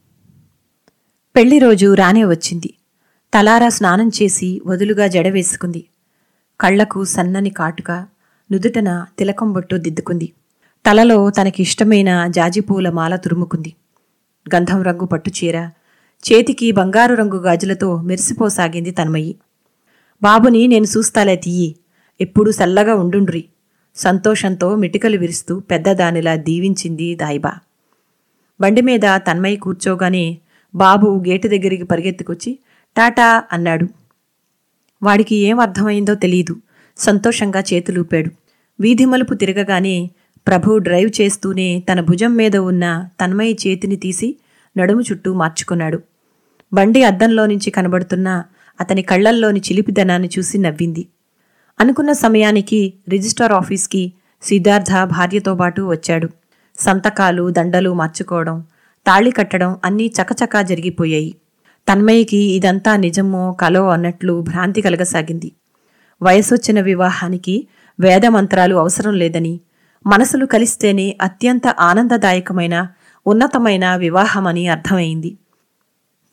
పెళ్ళి 1.36 1.58
రోజు 1.58 1.94
రానే 1.94 2.24
వచ్చింది. 2.24 2.74
తలారా 3.32 3.68
స్నానం 3.68 4.08
చేసి 4.08 4.60
వదులుగా 4.66 5.06
జడ 5.06 5.28
వేసుకుంది. 5.28 5.84
కళ్ళకు 6.60 7.04
సన్నని 7.04 7.50
కాటుక 7.50 7.90
నుదుటన 8.52 9.06
తిలకం 9.18 9.52
బొట్టు 9.52 9.76
దిద్దుకుంది. 9.76 10.32
తలలో 10.86 11.30
తనకి 11.30 11.62
ఇష్టమైన 11.62 12.26
జాజిపూల 12.28 12.90
మాల 12.90 13.16
తురుముకుంది. 13.16 13.72
గంధం 14.54 14.82
రంగు 14.82 15.06
పట్టుచీర 15.06 15.56
చేతికి 16.24 16.72
బంగారు 16.72 17.14
రంగు 17.14 17.36
గాజులతో 17.36 17.96
మెరిసిపోసాగింది 18.02 18.90
తన్మయి. 18.90 19.36
బాబుని 20.22 20.66
నేను 20.66 20.84
చూస్తాలే 20.84 21.36
తీయి 21.36 21.76
ఎప్పుడు 22.20 22.50
సల్లగా 22.50 22.94
ఉండుండ్రి. 22.94 23.44
సంతోషంతో 23.96 24.76
మిటికలు 24.76 25.18
విరుస్తూ 25.18 25.60
పెద్దదానిలా 25.60 26.36
దీవించింది 26.36 27.14
దాయిబా. 27.14 27.52
బండి 28.60 28.82
మీద 28.82 29.00
తన్మయి 29.16 29.56
కూర్చోగానే 29.56 30.38
బాబు 30.74 31.24
గేటు 31.28 31.48
దగ్గరికి 31.48 31.82
పరిగెత్తుకొచ్చి 31.82 32.58
టాటా 32.96 33.44
అన్నాడు. 33.52 33.86
వాడికి 35.02 35.36
ఏం 35.36 35.60
అర్థమైందో 35.60 36.14
తెలియదు 36.14 36.56
సంతోషంగా 36.98 37.60
చేతులూపాడు. 37.60 38.30
వీధి 38.80 39.04
మలుపు 39.04 39.34
తిరగగానే 39.34 40.10
ప్రభు 40.46 40.78
డ్రైవ్ 40.78 41.10
చేస్తూనే 41.20 41.82
తన 41.92 42.00
భుజం 42.00 42.36
మీద 42.36 42.56
ఉన్న 42.56 43.08
తన్మయి 43.20 43.58
చేతిని 43.66 43.96
తీసి 43.96 44.36
నడుము 44.76 45.00
చుట్టూ 45.00 45.34
మార్చుకున్నాడు. 45.34 46.02
బండి 46.72 47.02
అద్దంలో 47.02 47.46
నుంచి 47.46 47.70
కనబడుతున్న 47.70 48.44
అతని 48.80 49.02
కళ్ళల్లోని 49.02 49.60
చిలిపిదనాన్ని 49.60 50.30
చూసి 50.38 50.58
నవ్వింది. 50.58 51.06
అనుకున్న 51.80 52.12
సమయానికి 52.12 52.94
రిజిస్టార్ 53.08 53.52
ఆఫీస్కి 53.52 54.12
సిద్ధార్థ 54.42 55.04
భార్యతో 55.04 55.54
పాటు 55.54 55.82
వచ్చాడు. 55.82 56.28
సంతకాలు 56.78 57.50
దండలు 57.50 57.94
మార్చుకోవడం 57.94 58.64
తాళి 59.06 59.30
కట్టడం 59.30 59.76
అన్నీ 59.84 60.12
చకచకా 60.22 60.62
జరిగిపోయాయి. 60.62 61.34
తన్మయికి 61.88 62.36
ఇదంతా 62.36 62.96
నిజమో 62.96 63.52
కలో 63.52 63.88
అన్నట్లు 63.88 64.40
భ్రాంతి 64.40 64.82
కలగసాగింది. 64.82 65.52
వయసొచ్చిన 66.22 66.80
వివాహానికి 66.80 67.68
వేదమంత్రాలు 68.00 68.74
అవసరం 68.74 69.14
లేదని 69.14 69.60
మనసులు 70.06 70.46
కలిస్తేనే 70.46 71.16
అత్యంత 71.20 71.62
ఆనందదాయకమైన 71.80 72.88
ఉన్నతమైన 73.26 73.96
వివాహమని 73.96 74.68
అర్థమైంది. 74.68 75.36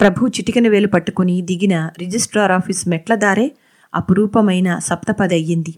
ప్రభు 0.02 0.28
చిటికెన 0.28 0.68
వేలు 0.68 0.88
పట్టుకుని 0.88 1.42
దిగిన 1.42 1.90
రిజిస్ట్రార్ 2.00 2.52
ఆఫీస్ 2.52 2.88
మెట్ల 2.88 3.16
దారే 3.16 3.52
అపురూపమైన 3.94 4.80
సప్తపది 4.80 5.36
అయ్యింది 5.36 5.74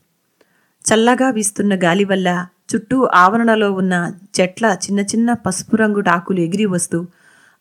చల్లగా 0.86 1.30
వీస్తున్న 1.30 1.74
గాలి 1.76 2.06
వల్ల 2.06 2.48
చుట్టూ 2.74 2.98
ఆవరణలో 3.14 3.72
ఉన్న 3.72 4.14
చెట్ల 4.40 4.78
చిన్న 4.86 5.00
చిన్న 5.02 5.34
పసుపు 5.34 5.76
రంగు 5.76 6.00
టాకులు 6.00 6.40
ఎగిరి 6.40 6.66
వస్తూ 6.66 7.08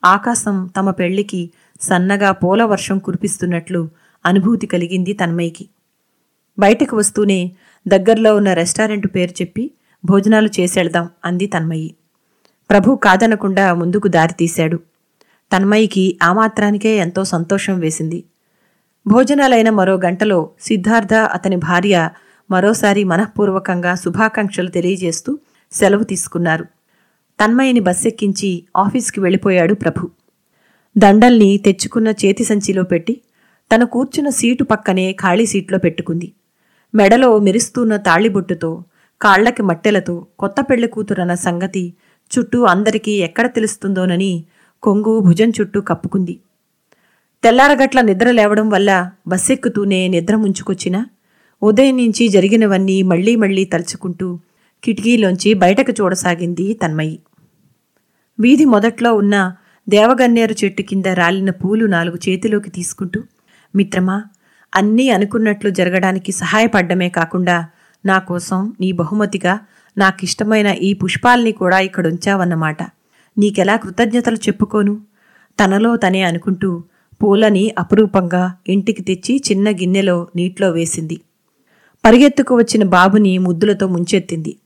ఆకాశం 0.04 0.70
తమ 0.76 0.90
పెళ్ళికి 0.90 1.50
సన్నగా 1.80 2.30
పూలవర్షం 2.32 2.98
కురిపిస్తున్నట్లు 2.98 3.88
అనుభూతి 4.26 4.66
కలిగింది 4.66 5.12
తన్మయ్యకి. 5.12 5.68
బయటకు 6.58 6.96
వస్తూనే 6.96 7.50
దగ్గరలో 7.88 8.36
ఉన్న 8.36 8.52
రెస్టారెంట్ 8.52 9.06
పేరు 9.06 9.30
చెప్పి 9.42 9.70
భోజనాలు 10.04 10.50
చేసేళ్దాం 10.60 11.08
అంది 11.24 11.46
తన్మయి 11.46 11.94
ప్రభు 12.70 12.94
కాదనకుండా 12.94 13.74
ముందుకు 13.74 14.08
దారితీశాడు 14.08 14.78
తన్మయికి 15.52 16.18
ఆ 16.22 16.32
మాత్రానికే 16.32 16.96
ఎంతో 16.96 17.24
సంతోషం 17.24 17.78
వేసింది. 17.78 18.24
భోజనాలైన 19.06 19.70
మరో 19.70 19.94
గంటలో 19.94 20.50
సిద్ధార్థ 20.60 21.14
అతని 21.14 21.56
భార్య 21.56 22.10
మరోసారి 22.50 23.04
మనఃపూర్వకంగా 23.04 23.94
శుభాకాంక్షలు 23.94 24.68
తెలియజేస్తూ 24.68 25.38
సెలవు 25.72 26.02
తీసుకున్నారు. 26.02 26.64
తన్మయిని 27.40 27.80
బస్సెక్కించి 27.80 28.64
ఆఫీస్కి 28.76 29.20
వెళ్ళిపోయాడు 29.20 29.74
ప్రభు. 29.74 30.10
దండల్ని 30.98 31.58
తెచ్చుకున్న 31.58 32.08
చేతి 32.08 32.44
సంచిలో 32.44 32.82
పెట్టి 32.82 33.20
తను 33.70 33.86
కూర్చున్న 33.86 34.28
సీటు 34.28 34.64
పక్కనే 34.64 35.12
ఖాళీ 35.12 35.46
సీట్లో 35.46 35.78
పెట్టుకుంది. 35.78 36.32
మెడలో 36.94 37.38
మెరుస్తున్న 37.38 37.96
తాళిబొట్టుతో 37.96 38.84
కాళ్ళకి 39.20 39.62
మట్టెలతో 39.62 40.26
కొత్త 40.38 40.60
పెళ్ళి 40.60 40.88
కూతురన్న 40.88 41.34
సంగతి 41.34 41.94
చుట్టూ 42.30 42.62
అందరికీ 42.64 43.12
ఎక్కడ 43.12 43.46
తెలుస్తుందోనని 43.46 44.44
కొంగు 44.82 45.20
భుజం 45.20 45.50
చుట్టూ 45.50 45.80
కప్పుకుంది. 45.80 46.34
తెల్లారగట్ల 47.44 48.00
నిద్ర 48.00 48.30
లేవడం 48.30 48.70
వల్ల 48.70 49.10
బస్సెక్కుతూనే 49.28 50.08
నిద్ర 50.08 50.36
ముంచుకొచ్చినా 50.36 51.06
ఉదయం 51.62 51.96
నుంచి 51.96 52.28
జరిగినవన్నీ 52.28 53.02
మళ్ళీ 53.02 53.36
మళ్ళీ 53.36 53.64
తలుచుకుంటూ 53.64 54.38
కిటికీలోంచి 54.82 55.54
బయటకు 55.54 55.92
చూడసాగింది 55.92 56.72
తన్మయి. 56.72 57.18
వీధి 58.40 58.64
మొదట్లో 58.64 59.14
ఉన్న 59.14 59.36
దేవగన్నేరు 59.88 60.54
చెట్టు 60.64 60.82
కింద 60.82 61.06
రాలిన 61.06 61.50
పూలు 61.50 61.86
నాలుగు 61.86 62.18
చేతిలోకి 62.28 62.70
తీసుకుంటూ 62.70 63.20
మిత్రమా 63.74 64.24
అన్నీ 64.74 65.10
అనుకున్నట్లు 65.10 65.70
జరగడానికి 65.70 66.32
సహాయపడ్డమే 66.32 67.08
కాకుండా 67.08 67.66
నా 68.04 68.18
కోసం 68.18 68.72
నీ 68.80 68.92
బహుమతిగా 68.92 69.60
నాకిష్టమైన 69.98 70.66
ఈ 70.66 70.92
పుష్పాల్ని 70.92 71.52
కూడా 71.52 71.78
ఇక్కడ 71.78 72.06
ఉంచావన్నమాట 72.06 72.82
నీకెలా 73.38 73.76
కృతజ్ఞతలు 73.76 74.36
చెప్పుకోను? 74.36 75.00
తనలో 75.60 75.96
తనే 75.96 76.22
అనుకుంటూ 76.22 76.82
పూలని 77.22 77.74
అపురూపంగా 77.78 78.54
ఇంటికి 78.68 79.02
తెచ్చి 79.02 79.42
చిన్న 79.50 79.70
గిన్నెలో 79.70 80.26
నీటిలో 80.36 80.70
వేసింది. 80.70 81.20
పరిగెత్తుకు 82.04 82.56
వచ్చిన 82.56 82.84
బాబుని 82.84 83.38
ముద్దులతో 83.38 83.86
ముంచెత్తింది. 83.86 84.56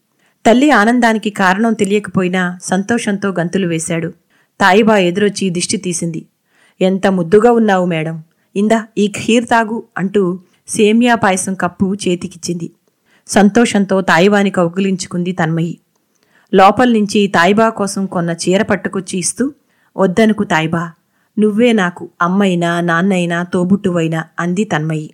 తల్లి 0.46 0.70
ఆనందానికి 0.70 1.30
కారణం 1.30 1.72
తెలియకపోయినా 1.72 2.58
సంతోషంతో 2.62 3.34
గంతులు 3.40 3.66
వేశాడు. 3.66 4.14
తాయిబా 4.60 4.98
ఎదురొచ్చి 4.98 5.50
దిష్టి 5.50 5.76
తీసింది. 5.76 6.26
ఎంత 6.80 7.06
ముద్దుగా 7.06 7.52
ఉన్నావు 7.52 7.86
మేడం. 7.86 8.22
ఇందా 8.56 8.86
ఈ 8.98 9.06
ఖీర్ 9.08 9.44
తాగు 9.44 9.82
అంటూ 9.98 10.38
సేమియా 10.68 11.14
పాయసం 11.14 11.54
కప్పు 11.54 11.94
చేతికిచ్చింది. 12.08 12.70
సంతోషంతో 13.26 14.00
తాయిబాని 14.00 14.50
కౌగిలించుకుంది 14.50 15.32
తన్మయి. 15.32 15.78
లోపల 16.54 16.92
నుంచి 16.92 17.26
తాయిబా 17.26 17.68
కోసం 17.68 18.06
కొన్న 18.06 18.30
చీర 18.30 18.62
పట్టుకొచ్చి 18.62 19.18
ఇస్తూ 19.18 19.52
వద్దనుకు 19.96 20.44
తాయిబా. 20.44 20.92
నువ్వే 21.38 21.72
నాకు 21.72 22.08
అమ్మైనా 22.22 22.80
నాన్నైనా 22.80 23.42
తోబుట్టువైనా 23.42 24.24
అంది 24.40 24.64
తన్మయి. 24.64 25.10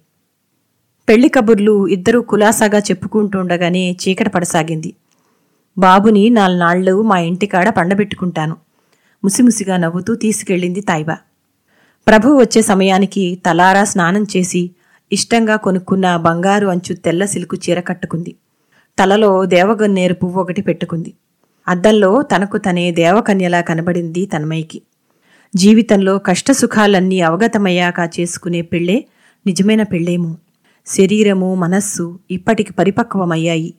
పెళ్ళి 1.08 1.28
కబుర్లు 1.28 1.88
ఇద్దరూ 1.88 2.22
కులాసాగా 2.22 2.78
చెప్పుకుంటుండగానే 2.78 3.92
చీకట 3.92 4.28
పడసాగింది. 4.28 4.94
బాబుని 5.78 6.30
నాలునాళ్ళు 6.30 7.02
మా 7.02 7.18
ఇంటికాడ 7.18 7.68
పండబెట్టుకుంటాను. 7.68 8.56
ముసిముసిగా 9.26 9.76
నవ్వుతూ 9.76 10.14
తీసుకెళ్ళింది 10.14 10.80
తాయిబా 10.80 11.16
ప్రభు 12.08 12.28
వచ్చే 12.40 12.62
సమయానికి 12.62 13.38
తలారా 13.46 13.84
స్నానం 13.84 14.26
చేసి 14.36 14.70
ఇష్టంగా 15.12 15.56
కొనుక్కున్న 15.56 16.16
బంగారు 16.16 16.66
అంచు 16.66 16.94
తెల్ల 16.94 17.24
సిలుకు 17.24 17.56
చీర 17.56 17.80
కట్టుకుంది. 17.80 18.36
తలలో 18.98 19.44
దేవగన్నేరు 19.44 20.14
పువ్వు 20.14 20.40
ఒకటి 20.40 20.62
పెట్టుకుంది. 20.62 21.14
అద్దంలో 21.68 22.22
తనకు 22.22 22.56
తనే 22.58 22.90
దేవకన్యలా 22.90 23.60
కనబడింది 23.60 24.26
తన్మయికి 24.26 24.82
జీవితంలో 25.56 26.18
కష్టసుఖాలన్నీ 26.18 27.20
అవగతమయ్యాక 27.20 28.00
చేసుకునే 28.20 28.62
పెళ్ళే 28.62 29.04
నిజమైన 29.46 29.82
పెళ్ళేమో. 29.82 30.36
శరీరము 30.86 31.54
మనస్సు 31.54 32.18
ఇప్పటికి 32.30 32.72
పరిపక్వమయ్యాయి. 32.72 33.74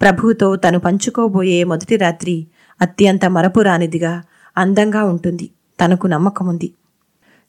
ప్రభువుతో 0.00 0.56
తను 0.56 0.78
పంచుకోబోయే 0.78 1.64
మొదటి 1.64 1.96
రాత్రి 1.96 2.46
అత్యంత 2.82 3.24
మరపురానిదిగా 3.26 4.22
అందంగా 4.56 5.04
ఉంటుంది. 5.04 5.50
తనకు 5.80 6.06
నమ్మకముంది 6.06 6.70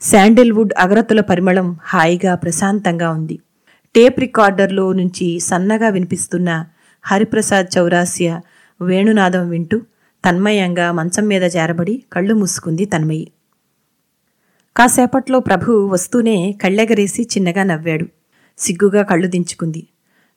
శాండిల్వుడ్ 0.01 0.74
అగరత్తుల 0.77 1.21
పరిమళం 1.21 1.77
హాయిగా 1.83 2.35
ప్రశాంతంగా 2.35 3.12
ఉంది. 3.12 3.39
టేప్ 3.95 4.19
రికార్డర్లో 4.19 4.93
నుంచి 4.93 5.39
సన్నగా 5.39 5.89
వినిపిస్తున్న 5.89 6.65
హరిప్రసాద్ 7.03 7.77
చౌరాస్య 7.77 8.41
వేణునాదం 8.81 9.50
వింటూ 9.50 9.81
తన్మయంగా 10.25 10.91
మంచం 10.91 11.27
మీద 11.27 11.41
జారబడి 11.41 12.03
కళ్ళు 12.13 12.33
మూసుకుంది 12.33 12.85
తన్మయి. 12.85 13.31
కాసేపట్లో 14.77 15.39
ప్రభు 15.39 15.88
వస్తూనే 15.88 16.51
కళ్ళెగరేసి 16.63 17.24
చిన్నగా 17.24 17.63
నవ్వాడు. 17.63 18.05
సిగ్గుగా 18.57 19.01
కళ్ళు 19.01 19.27
దించుకుంది. 19.27 19.88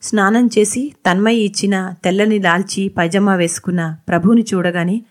స్నానం 0.02 0.50
చేసి 0.58 0.92
తన్మయి 1.06 1.36
ఇచ్చిన 1.36 1.94
తెల్లని 2.04 2.38
లాల్చి 2.38 2.88
పైజమా 2.88 3.34
వేసుకున్న 3.34 3.96
ప్రభువుని 4.08 4.44
చూడగానే 4.54 5.02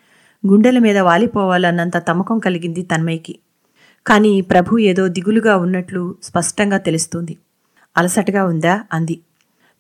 గుండెల 0.46 0.80
మీద 0.80 0.98
వాలిపోవాలన్నంత 0.98 1.98
తమకం 1.98 2.40
కలిగింది 2.40 2.82
తన్మయ్యకి. 2.82 3.36
కానీ 4.06 4.42
ప్రభు 4.42 4.78
ఏదో 4.78 5.08
దిగులుగా 5.08 5.58
ఉన్నట్లు 5.58 6.16
స్పష్టంగా 6.24 6.78
తెలుస్తుంది. 6.78 7.38
అలసటగా 7.98 8.46
ఉందా? 8.46 8.84
అంది. 8.94 9.20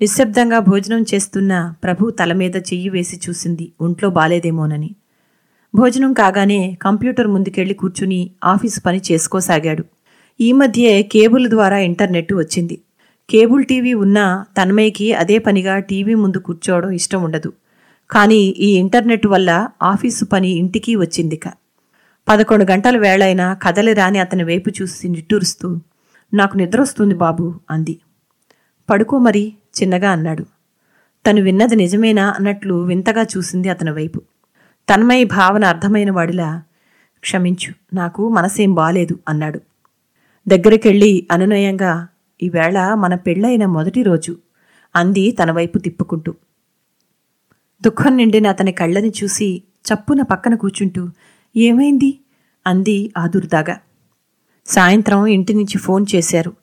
నిశ్శబ్దంగా 0.01 0.59
భోజనం 0.59 1.01
చేస్తున్న 1.01 1.73
ప్రభు 1.83 2.09
తల 2.09 2.33
మీద 2.33 2.55
చెయ్యి 2.55 2.89
వేసి 2.89 3.19
చూసింది. 3.29 3.71
ఒంట్లో 3.81 4.09
బాలేదేమోనని. 4.09 4.89
భోజనం 5.75 6.13
కాగానే 6.13 6.77
కంప్యూటర్ 6.81 7.27
ముందుకెళ్ళి 7.27 7.73
కూర్చుని 7.73 8.31
ఆఫీసు 8.43 8.81
పని 8.81 9.01
చేసుకోసాగాడు. 9.11 9.83
ఈ 10.41 10.51
మధ్యే 10.51 11.03
కేబుల్ 11.03 11.49
ద్వారా 11.49 11.77
ఇంటర్నెట్ 11.77 12.33
వచ్చింది. 12.33 12.81
కేబుల్ 13.29 13.65
టీవీ 13.65 13.93
ఉన్నా 13.93 14.45
తన్మయ్యకి 14.61 15.13
అదే 15.13 15.37
పనిగా 15.37 15.79
టీవీ 15.79 16.15
ముందు 16.15 16.37
కూర్చోవడం 16.37 16.91
ఇష్టం 16.91 17.23
ఉండదు. 17.23 17.53
కానీ 18.11 18.35
ఈ 18.35 18.77
ఇంటర్నెట్ 18.77 19.27
వల్ల 19.27 19.69
ఆఫీసు 19.83 20.25
పని 20.25 20.49
ఇంటికి 20.49 20.95
వచ్చిందిక. 20.95 21.47
పదకొండు 22.29 22.65
గంటల 22.71 22.97
వేళైనా 22.97 23.53
కదలి 23.53 23.93
రాని 23.93 24.19
అతని 24.19 24.43
వైపు 24.43 24.69
చూసి 24.69 25.09
నిట్టూరుస్తూ 25.09 25.79
నాకు 26.33 26.57
నిద్ర 26.57 26.81
వస్తుంది 26.81 27.15
బాబు 27.15 27.53
అంది. 27.71 27.99
పడుకో 28.89 29.17
మరి 29.17 29.53
చిన్నగా 29.81 30.11
అన్నాడు. 30.11 30.45
తను 31.27 31.41
విన్నది 31.41 31.75
నిజమేనా 31.75 32.29
అన్నట్లు 32.29 32.73
వింతగా 32.73 33.23
చూసింది 33.23 33.69
అతని 33.69 33.91
వైపు. 33.91 34.21
తన్మయి 34.89 35.23
భావన 35.23 35.65
అర్థమైన 35.65 36.11
వాడిలా 36.11 36.63
క్షమించు 37.21 37.95
నాకు 37.95 38.29
మనసేం 38.29 38.73
బాలేదు 38.73 39.19
అన్నాడు. 39.27 39.61
దగ్గరికెళ్ళి 40.47 41.27
అనునయంగా 41.31 42.07
ఈవేళ 42.43 42.93
మన 42.93 43.15
పెళ్ళైన 43.15 43.65
మొదటి 43.65 44.03
రోజు 44.03 44.37
అంది 44.95 45.31
తన 45.31 45.51
వైపు 45.51 45.77
తిప్పుకుంటూ. 45.77 46.35
దుఃఖం 47.87 48.17
నిండిన 48.17 48.47
అతని 48.47 48.71
కళ్ళని 48.71 49.11
చూసి 49.23 49.63
చప్పున 49.87 50.21
పక్కన 50.21 50.55
కూర్చుంటూ 50.55 51.09
ఏమైంది? 51.57 52.19
అంది 52.67 53.11
ఆదుర్దాగా. 53.17 53.77
సాయంత్రం 54.65 55.25
ఇంటి 55.25 55.53
నుంచి 55.53 55.77
ఫోన్ 55.77 56.05
చేశారు. 56.15 56.53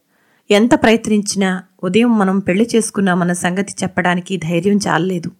ఎంత 0.50 0.74
ప్రయత్నించినా 0.74 1.62
ఉదయం 1.84 2.18
మనం 2.18 2.38
పెళ్ళి 2.38 2.68
చేసుకున్నామన్న 2.76 3.32
సంగతి 3.32 3.74
చెప్పడానికి 3.82 4.36
ధైర్యం 4.36 4.78
చాలలేదు. 4.88 5.30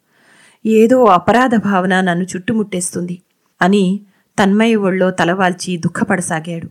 ఏదో 0.66 1.05
అపరాధ 1.05 1.55
భావన 1.55 2.01
నన్ను 2.01 2.25
చుట్టుముట్టేస్తుంది 2.25 3.23
అని 3.62 4.01
తన్మయ 4.42 4.75
ఒళ్ళో 4.75 5.11
తలవాల్చి 5.11 5.77
దుఃఖపడసాగాడు. 5.77 6.68